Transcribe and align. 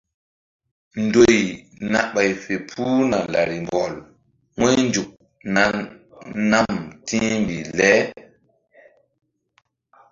Ndoy 1.03 1.39
na 1.91 1.99
ɓay 2.13 2.31
fe 2.43 2.53
puhna 2.69 3.17
larimbɔl 3.33 3.93
wu̧ynzuk 4.59 5.09
nam 6.51 6.65
ti̧hmbih 7.05 7.67
le. 7.77 7.91